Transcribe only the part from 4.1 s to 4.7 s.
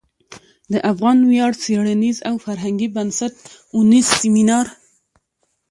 سمینار